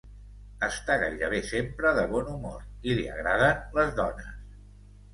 [0.67, 4.39] Està gairebé sempre de bon humor i li agraden les dones.